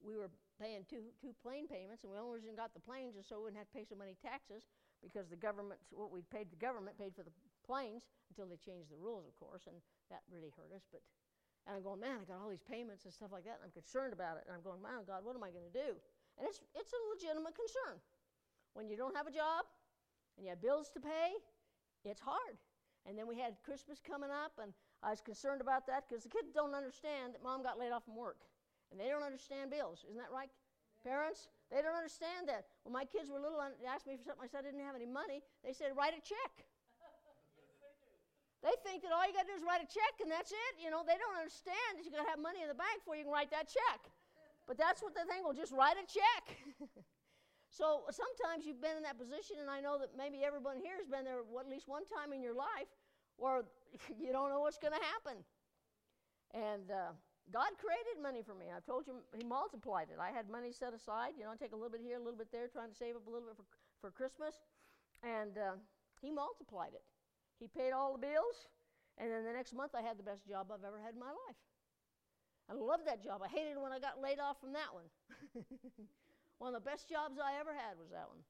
[0.00, 3.36] We were paying two, two plane payments, and we only got the planes just so
[3.36, 4.64] we wouldn't have to pay so many taxes
[5.04, 7.34] because the government, what we paid the government, paid for the
[7.66, 9.76] planes until they changed the rules, of course, and
[10.08, 10.86] that really hurt us.
[10.88, 11.04] But
[11.68, 13.76] and I'm going, man, I got all these payments and stuff like that, and I'm
[13.76, 14.48] concerned about it.
[14.48, 15.92] And I'm going, my God, what am I going to do?
[16.40, 18.00] And it's it's a legitimate concern.
[18.72, 19.68] When you don't have a job
[20.40, 21.36] and you have bills to pay,
[22.08, 22.56] it's hard.
[23.04, 24.72] And then we had Christmas coming up, and
[25.04, 28.08] I was concerned about that because the kids don't understand that mom got laid off
[28.08, 28.40] from work.
[28.88, 30.00] And they don't understand bills.
[30.08, 30.48] Isn't that right?
[31.04, 32.72] Parents, they don't understand that.
[32.88, 34.96] When my kids were little and asked me for something, I said I didn't have
[34.96, 35.44] any money.
[35.60, 36.64] They said, write a check.
[38.64, 40.72] They think that all you got to do is write a check and that's it.
[40.80, 43.16] You know, they don't understand that you got to have money in the bank before
[43.16, 44.00] you can write that check.
[44.68, 45.44] But that's what they think.
[45.44, 46.44] Well, just write a check.
[47.70, 51.06] so sometimes you've been in that position, and I know that maybe everyone here has
[51.06, 52.90] been there at least one time in your life
[53.38, 53.62] where
[54.20, 55.38] you don't know what's going to happen.
[56.50, 57.14] And uh,
[57.54, 58.66] God created money for me.
[58.74, 60.18] I've told you He multiplied it.
[60.18, 62.38] I had money set aside, you know, I take a little bit here, a little
[62.38, 63.66] bit there, trying to save up a little bit for,
[64.02, 64.66] for Christmas.
[65.22, 65.78] And uh,
[66.20, 67.06] He multiplied it.
[67.58, 68.66] He paid all the bills,
[69.18, 71.30] and then the next month I had the best job I've ever had in my
[71.30, 71.60] life.
[72.70, 73.42] I loved that job.
[73.44, 75.04] I hated when I got laid off from that one.
[76.60, 78.44] one of the best jobs I ever had was that one.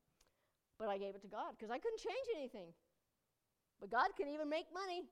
[0.83, 2.75] But I gave it to God because I couldn't change anything.
[3.79, 5.07] But God can even make money.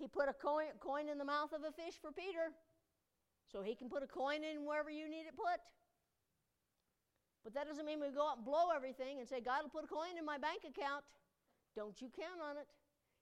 [0.00, 2.56] He put a coin, coin in the mouth of a fish for Peter.
[3.52, 5.60] So he can put a coin in wherever you need it put.
[7.44, 9.84] But that doesn't mean we go out and blow everything and say, God will put
[9.84, 11.04] a coin in my bank account.
[11.76, 12.68] Don't you count on it.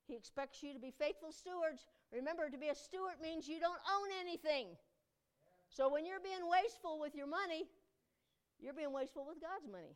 [0.07, 1.91] He expects you to be faithful stewards.
[2.15, 4.79] Remember, to be a steward means you don't own anything.
[5.69, 7.67] So when you're being wasteful with your money,
[8.59, 9.95] you're being wasteful with God's money.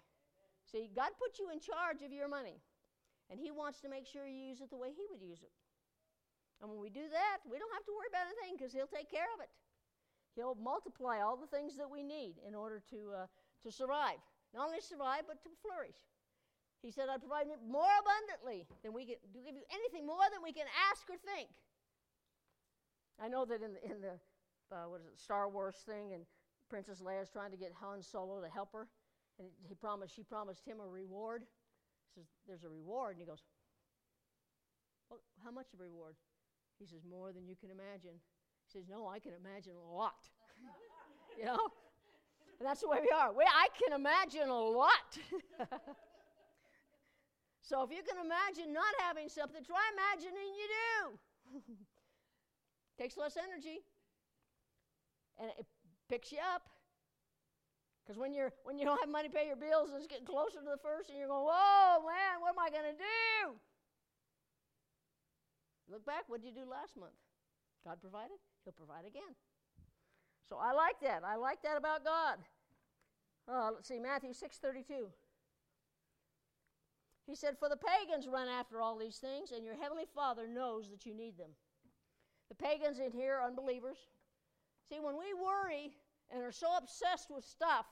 [0.71, 2.63] See, God put you in charge of your money,
[3.29, 5.53] and He wants to make sure you use it the way He would use it.
[6.63, 9.11] And when we do that, we don't have to worry about anything because He'll take
[9.11, 9.51] care of it.
[10.39, 13.29] He'll multiply all the things that we need in order to, uh,
[13.67, 14.23] to survive.
[14.55, 15.99] Not only survive, but to flourish.
[16.81, 20.43] He said, I provide more abundantly than we can, to give you anything more than
[20.43, 21.51] we can ask or think.
[23.21, 24.19] I know that in the, in the
[24.73, 26.25] uh, what is it, Star Wars thing, and
[26.73, 28.89] Princess Leia's trying to get Han Solo to help her,
[29.39, 31.45] and he promised, she promised him a reward.
[31.45, 33.17] He says, There's a reward.
[33.17, 33.45] And he goes,
[35.11, 36.17] well, How much of a reward?
[36.81, 38.17] He says, More than you can imagine.
[38.65, 40.25] He says, No, I can imagine a lot.
[41.39, 41.61] you know?
[42.59, 43.35] And that's the way we are.
[43.37, 45.13] We, I can imagine a lot.
[47.61, 51.69] so if you can imagine not having something, try imagining you do.
[52.99, 53.85] Takes less energy.
[55.39, 55.67] And it
[56.13, 56.69] picks you up.
[58.05, 60.61] Because when you're when you don't have money to pay your bills it's getting closer
[60.61, 63.57] to the first and you're going, whoa man, what am I gonna do?
[65.89, 67.17] Look back, what did you do last month?
[67.85, 68.37] God provided?
[68.65, 69.33] He'll provide again.
[70.49, 71.23] So I like that.
[71.25, 72.37] I like that about God.
[73.49, 75.09] Uh, let's see, Matthew 6.32.
[77.27, 80.91] He said, For the pagans run after all these things, and your heavenly Father knows
[80.91, 81.51] that you need them.
[82.49, 83.97] The pagans in here are unbelievers.
[84.89, 85.93] See, when we worry
[86.33, 87.87] and are so obsessed with stuff,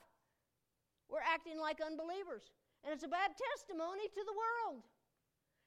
[1.07, 2.49] we're acting like unbelievers.
[2.81, 4.81] And it's a bad testimony to the world.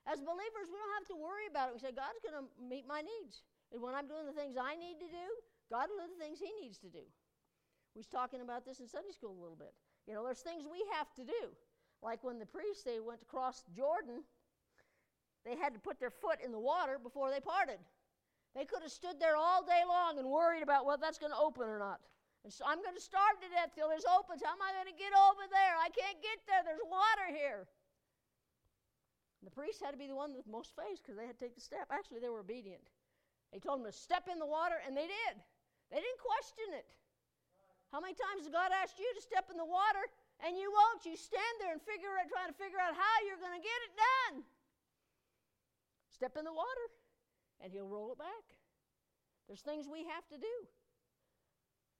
[0.04, 1.78] As believers, we don't have to worry about it.
[1.78, 3.46] We say, God's going to meet my needs.
[3.72, 5.26] And when I'm doing the things I need to do,
[5.70, 7.06] God will do the things He needs to do.
[7.94, 9.72] We was talking about this in Sunday school a little bit.
[10.04, 11.54] You know, there's things we have to do.
[12.02, 14.26] Like when the priests they went across Jordan,
[15.46, 17.78] they had to put their foot in the water before they parted.
[18.54, 21.38] They could have stood there all day long and worried about whether that's going to
[21.38, 22.00] open or not.
[22.44, 24.44] And so I'm going to starve to death till there's opens.
[24.44, 25.74] How am I going to get over there?
[25.80, 26.60] I can't get there.
[26.60, 27.64] There's water here.
[29.40, 31.42] And the priest had to be the one with most faith because they had to
[31.42, 31.88] take the step.
[31.88, 32.84] Actually, they were obedient.
[33.48, 35.34] They told them to step in the water, and they did.
[35.88, 36.84] They didn't question it.
[37.88, 40.02] How many times has God asked you to step in the water
[40.42, 41.06] and you won't?
[41.06, 43.78] You stand there and figure out, trying to figure out how you're going to get
[43.86, 44.34] it done.
[46.10, 46.86] Step in the water,
[47.62, 48.46] and He'll roll it back.
[49.46, 50.56] There's things we have to do.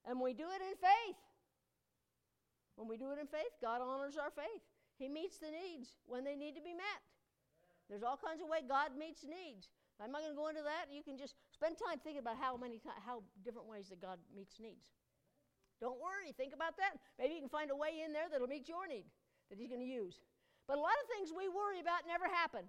[0.05, 1.21] And we do it in faith.
[2.77, 4.62] When we do it in faith, God honors our faith.
[4.99, 7.03] He meets the needs when they need to be met.
[7.88, 9.69] There's all kinds of ways God meets needs.
[10.03, 10.90] I'm not going to go into that.
[10.90, 14.59] You can just spend time thinking about how many how different ways that God meets
[14.59, 14.90] needs.
[15.79, 16.35] Don't worry.
[16.35, 16.99] Think about that.
[17.19, 19.07] Maybe you can find a way in there that'll meet your need
[19.51, 20.19] that He's going to use.
[20.67, 22.67] But a lot of things we worry about never happen.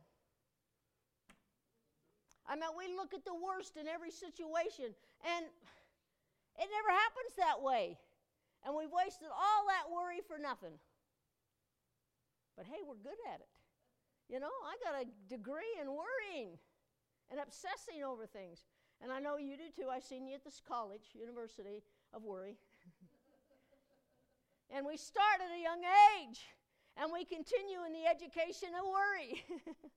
[2.46, 4.94] I mean, we look at the worst in every situation,
[5.26, 5.50] and
[6.58, 7.98] it never happens that way.
[8.66, 10.80] And we've wasted all that worry for nothing.
[12.58, 13.52] But hey, we're good at it.
[14.30, 16.58] You know, I got a degree in worrying
[17.30, 18.66] and obsessing over things.
[19.04, 19.90] And I know you do too.
[19.90, 22.56] I've seen you at this college, University of Worry.
[24.74, 25.84] and we start at a young
[26.18, 26.42] age,
[26.98, 29.44] and we continue in the education of worry,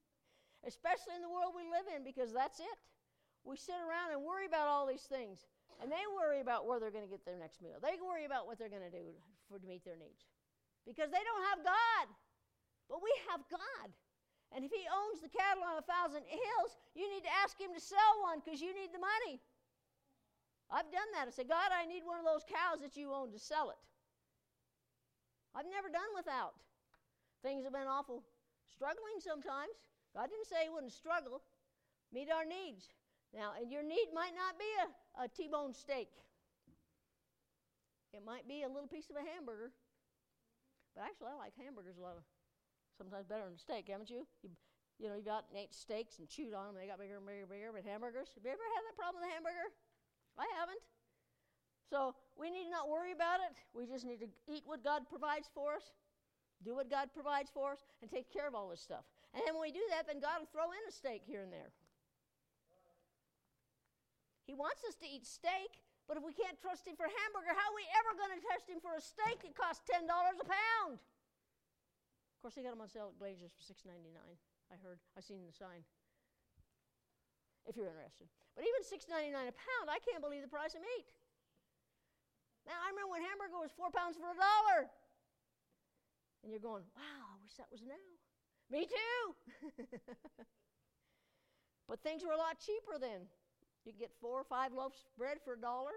[0.66, 2.78] especially in the world we live in, because that's it.
[3.44, 5.46] We sit around and worry about all these things,
[5.78, 7.78] and they worry about where they're going to get their next meal.
[7.78, 9.14] They worry about what they're going to do
[9.46, 10.26] for, to meet their needs
[10.82, 12.06] because they don't have God,
[12.90, 13.88] but we have God.
[14.50, 17.76] And if he owns the cattle on a thousand hills, you need to ask him
[17.76, 19.38] to sell one because you need the money.
[20.72, 21.28] I've done that.
[21.28, 23.80] I said, God, I need one of those cows that you own to sell it.
[25.52, 26.56] I've never done without.
[27.44, 28.24] Things have been awful
[28.72, 29.72] struggling sometimes.
[30.14, 31.42] God didn't say he wouldn't struggle.
[32.12, 32.88] Meet our needs.
[33.34, 34.88] Now, and your need might not be a
[35.18, 36.08] a T-bone steak.
[38.14, 39.74] It might be a little piece of a hamburger.
[40.94, 42.16] But actually, I like hamburgers a lot.
[42.16, 42.24] Of,
[42.96, 44.26] sometimes better than a steak, haven't you?
[44.42, 44.50] you?
[44.98, 46.74] You know, you've got ate steaks and chewed on them.
[46.74, 47.70] They got bigger and bigger and bigger.
[47.70, 49.70] But hamburgers, have you ever had that problem with a hamburger?
[50.34, 50.82] I haven't.
[51.86, 53.54] So we need not worry about it.
[53.70, 55.94] We just need to eat what God provides for us,
[56.66, 59.06] do what God provides for us, and take care of all this stuff.
[59.32, 61.52] And then when we do that, then God will throw in a steak here and
[61.52, 61.70] there.
[64.48, 67.68] He wants us to eat steak, but if we can't trust Him for hamburger, how
[67.68, 70.96] are we ever going to trust Him for a steak that costs $10 a pound?
[70.96, 73.92] Of course, they got them on sale at Glazer's for $6.99.
[74.72, 75.04] I heard.
[75.12, 75.84] I seen the sign.
[77.68, 78.32] If you're interested.
[78.56, 81.12] But even $6.99 a pound, I can't believe the price of meat.
[82.64, 84.88] Now, I remember when hamburger was four pounds for a dollar.
[86.40, 88.08] And you're going, wow, I wish that was now.
[88.72, 89.20] Me too.
[91.88, 93.28] but things were a lot cheaper then.
[93.88, 95.96] You get four or five loaves of bread for a dollar.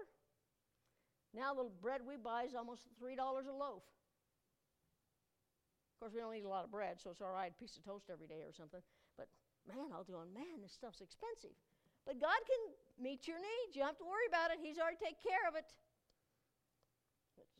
[1.36, 3.84] Now the bread we buy is almost $3 a loaf.
[5.92, 7.76] Of course, we don't eat a lot of bread, so it's all right, a piece
[7.76, 8.80] of toast every day or something.
[9.20, 9.28] But
[9.68, 11.52] man, I'll do on, man, this stuff's expensive.
[12.08, 12.62] But God can
[12.96, 13.76] meet your needs.
[13.76, 14.58] You don't have to worry about it.
[14.64, 15.68] He's already taken care of it.
[17.36, 17.52] Let's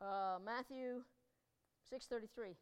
[0.00, 1.04] Uh, Matthew
[1.92, 2.56] 6:33.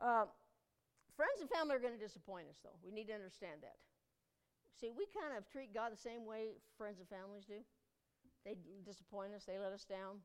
[0.00, 0.26] Uh,
[1.16, 2.76] friends and family are going to disappoint us, though.
[2.84, 3.80] We need to understand that.
[4.76, 7.64] See, we kind of treat God the same way friends and families do.
[8.44, 10.22] They disappoint us, they let us down.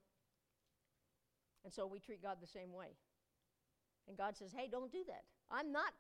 [1.63, 2.93] And so we treat God the same way.
[4.08, 5.23] And God says, hey, don't do that.
[5.49, 5.93] I'm not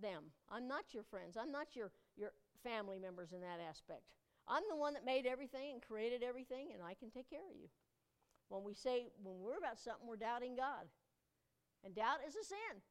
[0.00, 0.32] them.
[0.50, 1.36] I'm not your friends.
[1.36, 2.32] I'm not your, your
[2.64, 4.02] family members in that aspect.
[4.48, 7.56] I'm the one that made everything and created everything, and I can take care of
[7.56, 7.68] you.
[8.48, 10.90] When we say, when we're about something, we're doubting God.
[11.84, 12.82] And doubt is a sin.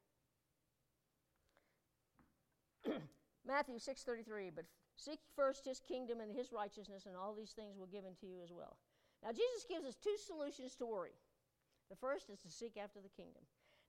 [3.46, 4.64] Matthew 6:33, but
[4.96, 8.40] seek first his kingdom and his righteousness, and all these things will given to you
[8.42, 8.76] as well.
[9.22, 11.16] Now, Jesus gives us two solutions to worry.
[11.90, 13.42] The first is to seek after the kingdom.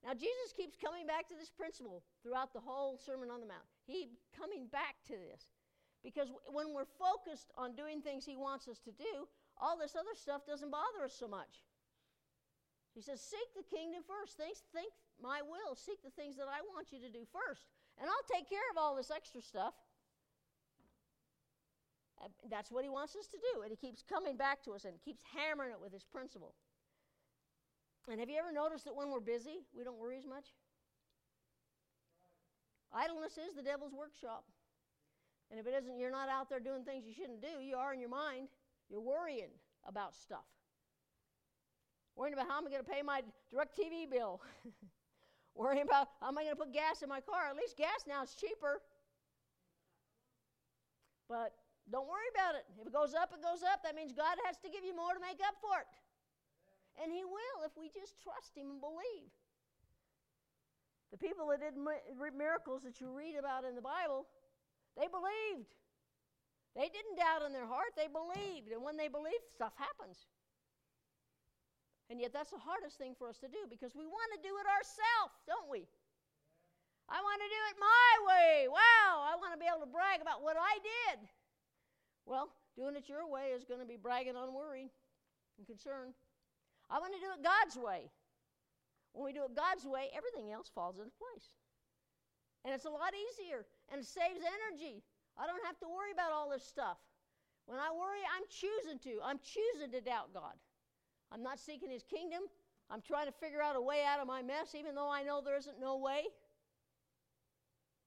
[0.04, 3.70] Now, Jesus keeps coming back to this principle throughout the whole Sermon on the Mount.
[3.86, 5.54] He coming back to this.
[6.04, 9.30] Because when we're focused on doing things He wants us to do,
[9.62, 11.62] all this other stuff doesn't bother us so much.
[12.96, 14.36] He says, Seek the kingdom first.
[14.36, 15.78] Think, think my will.
[15.78, 17.70] Seek the things that I want you to do first.
[18.02, 19.76] And I'll take care of all this extra stuff.
[22.20, 23.62] Uh, that's what he wants us to do.
[23.62, 26.56] And he keeps coming back to us and keeps hammering it with his principle.
[28.10, 30.50] And have you ever noticed that when we're busy, we don't worry as much?
[32.92, 34.46] Idleness is the devil's workshop.
[35.52, 37.62] And if it isn't, you're not out there doing things you shouldn't do.
[37.62, 38.48] You are in your mind.
[38.90, 39.54] You're worrying
[39.88, 40.50] about stuff.
[42.16, 43.22] Worrying about how am I going to pay my
[43.54, 44.42] DirecTV bill.
[45.56, 47.50] worrying about how am I going to put gas in my car.
[47.50, 48.82] At least gas now is cheaper.
[51.28, 51.56] But
[51.92, 52.68] don't worry about it.
[52.80, 53.84] If it goes up, it goes up.
[53.84, 55.92] That means God has to give you more to make up for it.
[57.00, 59.32] And He will if we just trust Him and believe.
[61.12, 64.28] The people that did miracles that you read about in the Bible,
[64.96, 65.76] they believed.
[66.76, 68.72] They didn't doubt in their heart, they believed.
[68.72, 70.24] And when they believe, stuff happens.
[72.12, 74.52] And yet, that's the hardest thing for us to do because we want to do
[74.60, 75.88] it ourselves, don't we?
[77.08, 78.52] I want to do it my way.
[78.68, 81.24] Wow, I want to be able to brag about what I did.
[82.28, 84.92] Well, doing it your way is going to be bragging on worry
[85.56, 86.12] and concern.
[86.92, 88.12] I want to do it God's way.
[89.16, 91.48] When we do it God's way, everything else falls into place.
[92.68, 95.00] And it's a lot easier and it saves energy.
[95.40, 97.00] I don't have to worry about all this stuff.
[97.72, 99.24] When I worry, I'm choosing to.
[99.24, 100.60] I'm choosing to doubt God.
[101.32, 102.44] I'm not seeking His kingdom.
[102.92, 105.40] I'm trying to figure out a way out of my mess, even though I know
[105.40, 106.28] there isn't no way.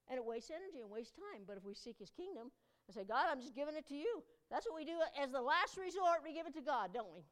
[0.07, 1.41] And it wastes energy and wastes time.
[1.47, 2.53] But if we seek His kingdom
[2.85, 4.21] and say, God, I'm just giving it to you,
[4.53, 6.21] that's what we do as the last resort.
[6.21, 7.25] We give it to God, don't we?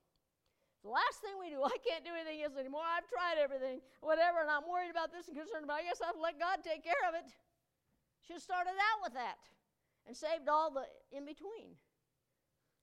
[0.82, 2.84] The last thing we do, I can't do anything else anymore.
[2.84, 5.80] I've tried everything, whatever, and I'm worried about this and concerned about.
[5.80, 5.88] It.
[5.88, 7.30] I guess I'll let God take care of it.
[8.28, 9.40] Should have started out with that
[10.08, 10.84] and saved all the
[11.16, 11.78] in between.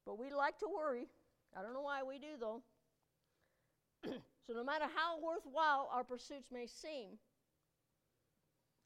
[0.06, 1.10] But we like to worry.
[1.52, 2.62] I don't know why we do, though.
[4.46, 7.18] so, no matter how worthwhile our pursuits may seem,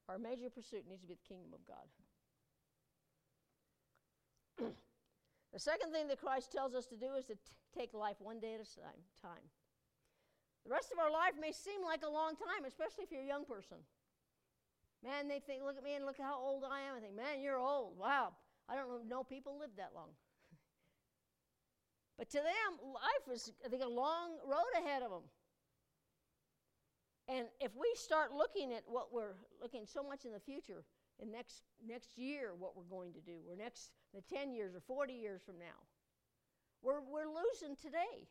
[0.09, 1.87] our major pursuit needs to be the kingdom of God.
[5.52, 7.40] the second thing that Christ tells us to do is to t-
[7.77, 8.69] take life one day at a
[9.21, 9.48] time.
[10.65, 13.27] The rest of our life may seem like a long time, especially if you're a
[13.27, 13.79] young person.
[15.04, 16.96] Man, they think, look at me and look at how old I am.
[16.96, 17.98] I think, man, you're old.
[17.98, 18.33] Wow.
[18.69, 20.08] I don't know no people live that long.
[22.19, 25.27] But to them, life is, a long road ahead of them.
[27.27, 30.85] And if we start looking at what we're looking so much in the future,
[31.19, 34.81] in next next year, what we're going to do, or next the 10 years or
[34.81, 35.79] 40 years from now,
[36.83, 38.29] we're, we're losing today.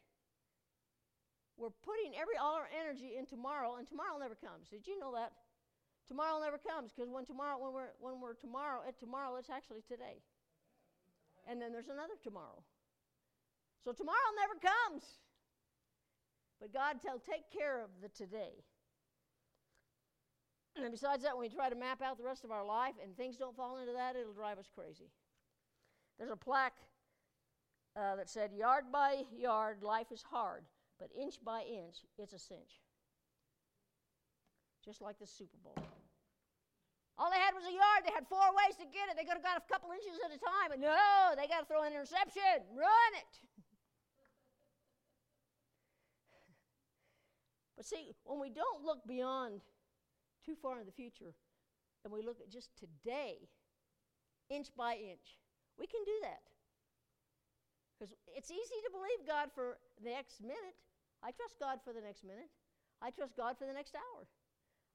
[1.57, 4.69] We're putting every all our energy in tomorrow, and tomorrow never comes.
[4.69, 5.33] Did you know that?
[6.07, 9.81] Tomorrow never comes because when tomorrow, when we're when we're tomorrow at tomorrow, it's actually
[9.87, 10.21] today.
[11.47, 12.63] And then there's another tomorrow.
[13.83, 15.03] So tomorrow never comes.
[16.59, 18.63] But God will take care of the today.
[20.75, 23.15] And besides that, when we try to map out the rest of our life and
[23.15, 25.11] things don't fall into that, it'll drive us crazy.
[26.17, 26.77] There's a plaque
[27.95, 30.63] uh, that said, Yard by yard, life is hard,
[30.99, 32.81] but inch by inch, it's a cinch.
[34.83, 35.77] Just like the Super Bowl.
[37.17, 38.01] All they had was a yard.
[38.01, 39.13] They had four ways to get it.
[39.13, 41.67] They could have got a couple inches at a time, but no, they got to
[41.69, 42.65] throw an interception.
[42.73, 43.33] Run it.
[47.75, 49.61] But see, when we don't look beyond
[50.45, 51.33] too far in the future
[52.03, 53.49] and we look at just today,
[54.49, 55.39] inch by inch,
[55.79, 56.43] we can do that.
[57.97, 60.77] Because it's easy to believe God for the next minute.
[61.23, 62.51] I trust God for the next minute.
[63.01, 64.27] I trust God for the next hour.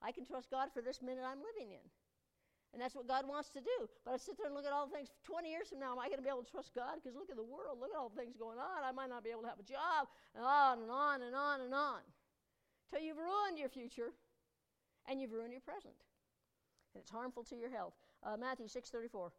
[0.02, 1.86] I can trust God for this minute I'm living in.
[2.72, 3.88] And that's what God wants to do.
[4.04, 5.08] But I sit there and look at all the things.
[5.24, 7.00] 20 years from now, am I going to be able to trust God?
[7.00, 7.80] Because look at the world.
[7.80, 8.84] Look at all the things going on.
[8.84, 10.12] I might not be able to have a job.
[10.36, 12.04] And on and on and on and on.
[12.90, 14.12] Till you've ruined your future
[15.08, 15.94] and you've ruined your present.
[16.94, 17.94] And it's harmful to your health.
[18.22, 19.30] Uh, Matthew 6.34.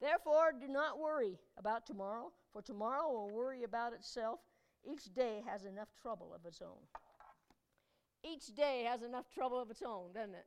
[0.00, 4.40] Therefore, do not worry about tomorrow, for tomorrow will worry about itself.
[4.84, 6.82] Each day has enough trouble of its own.
[8.24, 10.46] Each day has enough trouble of its own, doesn't it?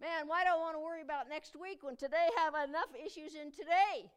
[0.00, 3.34] Man, why do I want to worry about next week when today have enough issues
[3.34, 4.08] in today?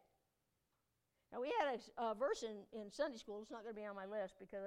[1.32, 3.40] Now we had a, a verse in, in Sunday school.
[3.42, 4.62] It's not going to be on my list because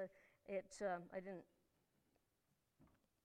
[0.47, 1.45] it's um, I didn't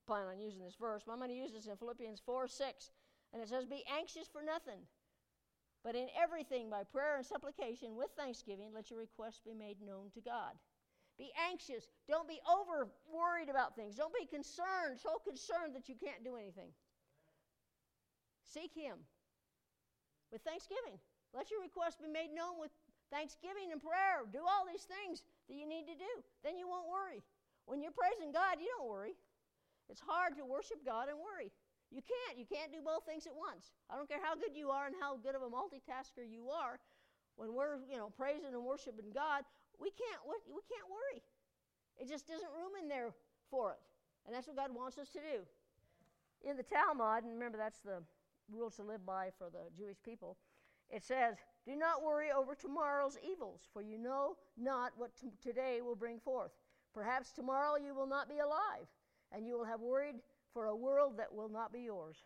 [0.07, 2.91] plan on using this verse, but I'm going to use this in Philippians 4 6.
[3.33, 4.83] And it says, Be anxious for nothing,
[5.85, 10.11] but in everything, by prayer and supplication, with thanksgiving, let your requests be made known
[10.15, 10.53] to God.
[11.19, 11.89] Be anxious.
[12.09, 13.97] Don't be over worried about things.
[13.97, 16.73] Don't be concerned, so concerned that you can't do anything.
[18.45, 18.99] Seek Him
[20.31, 21.01] with thanksgiving.
[21.33, 22.73] Let your requests be made known with
[23.13, 24.25] thanksgiving and prayer.
[24.33, 26.13] Do all these things that you need to do.
[26.41, 27.21] Then you won't worry.
[27.69, 29.15] When you're praising God, you don't worry.
[29.93, 31.53] It's hard to worship God and worry.
[31.93, 32.41] You can't.
[32.41, 33.77] You can't do both things at once.
[33.93, 36.81] I don't care how good you are and how good of a multitasker you are.
[37.37, 39.45] When we're, you know, praising and worshiping God,
[39.77, 41.21] we can't we can't worry.
[42.01, 43.13] It just isn't room in there
[43.53, 43.83] for it.
[44.25, 45.45] And that's what God wants us to do.
[46.49, 48.03] In the Talmud, and remember that's the
[48.51, 50.37] rules to live by for the Jewish people,
[50.91, 55.81] it says, Do not worry over tomorrow's evils, for you know not what t- today
[55.83, 56.53] will bring forth.
[56.95, 58.87] Perhaps tomorrow you will not be alive,
[59.33, 60.17] and you will have worried
[60.53, 62.17] for a world that will not be yours.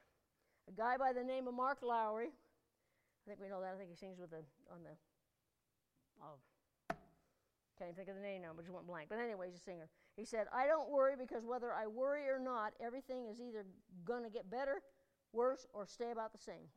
[0.68, 3.74] A guy by the name of Mark Lowry, I think we know that.
[3.74, 4.94] I think he sings with the on the.
[6.22, 6.38] Oh,
[7.78, 9.08] can't even think of the name now, but just went blank.
[9.10, 9.88] But anyway, he's a singer.
[10.16, 13.66] He said, "I don't worry because whether I worry or not, everything is either
[14.04, 14.82] going to get better,
[15.32, 16.70] worse, or stay about the same."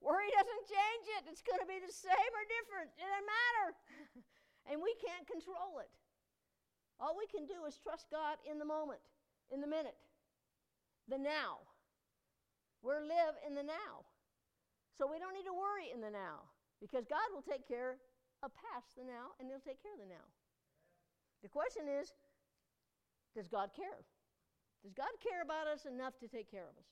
[0.00, 1.30] Worry doesn't change it.
[1.30, 2.90] It's going to be the same or different.
[2.96, 3.66] It doesn't matter.
[4.70, 5.90] and we can't control it.
[6.98, 9.02] All we can do is trust God in the moment,
[9.50, 9.98] in the minute,
[11.10, 11.66] the now.
[12.84, 14.04] We're live in the now.
[14.94, 16.46] So we don't need to worry in the now
[16.78, 17.98] because God will take care
[18.44, 20.28] of past the now and He'll take care of the now.
[21.42, 22.12] The question is
[23.34, 24.06] does God care?
[24.84, 26.86] Does God care about us enough to take care of us?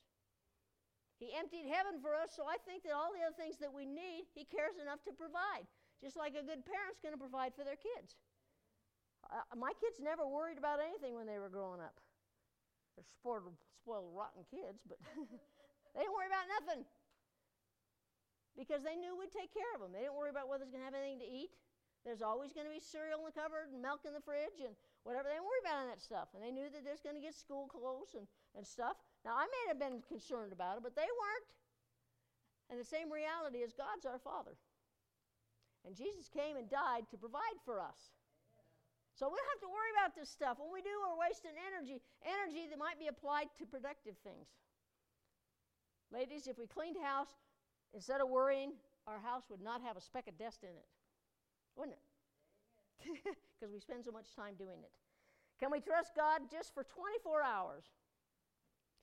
[1.21, 3.85] He emptied heaven for us, so I think that all the other things that we
[3.85, 5.65] need, He cares enough to provide.
[6.01, 8.19] Just like a good parent's going to provide for their kids.
[9.31, 11.95] Uh, my kids never worried about anything when they were growing up.
[12.99, 14.99] They're spoiled, spoiled rotten kids, but
[15.95, 16.83] they didn't worry about nothing
[18.53, 19.95] because they knew we'd take care of them.
[19.95, 21.55] They didn't worry about whether they're going to have anything to eat.
[22.05, 24.75] There's always going to be cereal in the cupboard and milk in the fridge and
[25.07, 25.31] whatever.
[25.31, 26.35] They didn't worry about that stuff.
[26.35, 28.99] And they knew that they're going to get school clothes and, and stuff.
[29.23, 31.51] Now, I may have been concerned about it, but they weren't.
[32.69, 34.55] And the same reality is God's our Father.
[35.87, 38.15] And Jesus came and died to provide for us.
[39.13, 40.57] So we don't have to worry about this stuff.
[40.57, 44.49] When we do, we're wasting energy, energy that might be applied to productive things.
[46.11, 47.29] Ladies, if we cleaned house,
[47.93, 48.73] instead of worrying,
[49.05, 50.89] our house would not have a speck of dust in it,
[51.75, 52.03] wouldn't it?
[53.53, 54.91] Because we spend so much time doing it.
[55.57, 57.85] Can we trust God just for 24 hours?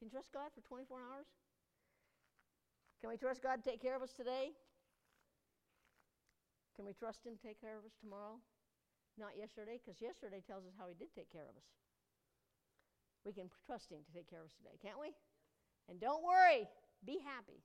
[0.01, 1.29] Can you trust God for 24 hours?
[3.05, 4.57] Can we trust God to take care of us today?
[6.73, 8.41] Can we trust Him to take care of us tomorrow?
[9.21, 11.69] Not yesterday, because yesterday tells us how He did take care of us.
[13.29, 15.13] We can trust Him to take care of us today, can't we?
[15.93, 16.65] And don't worry,
[17.05, 17.61] be happy.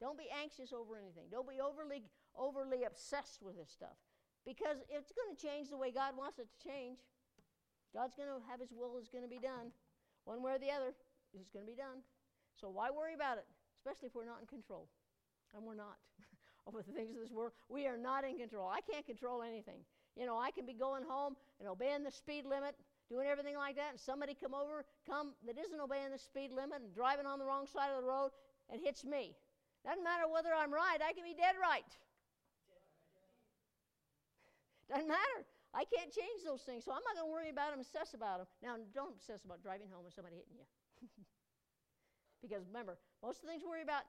[0.00, 1.28] Don't be anxious over anything.
[1.28, 4.00] Don't be overly, overly obsessed with this stuff.
[4.48, 7.04] Because it's going to change the way God wants it to change.
[7.92, 9.76] God's going to have His will is going to be done.
[10.24, 10.96] One way or the other,
[11.34, 12.04] it's going to be done.
[12.60, 13.46] So why worry about it?
[13.86, 14.90] especially if we're not in control.
[15.54, 15.94] And we're not.
[16.66, 18.66] Over the things of this world, we are not in control.
[18.66, 19.86] I can't control anything.
[20.18, 22.74] You know, I can be going home and obeying the speed limit,
[23.06, 26.82] doing everything like that, and somebody come over, come that isn't obeying the speed limit
[26.82, 28.34] and driving on the wrong side of the road
[28.66, 29.38] and hits me.
[29.86, 31.86] Doesn't matter whether I'm right, I can be dead right.
[34.90, 35.38] Doesn't matter.
[35.70, 38.42] I can't change those things, so I'm not going to worry about them, obsess about
[38.42, 38.48] them.
[38.58, 40.66] Now, don't obsess about driving home and somebody hitting you.
[42.42, 44.02] because remember, most of the things we worry about